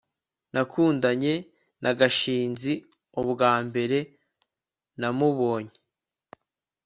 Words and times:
nakundanye 0.53 1.33
na 1.83 1.91
gashinzi 1.99 2.73
ubwambere 3.21 3.99
namubonye 4.99 5.75